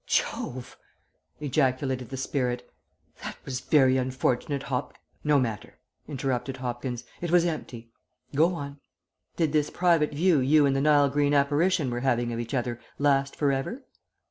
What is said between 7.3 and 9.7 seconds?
empty. Go on. Did this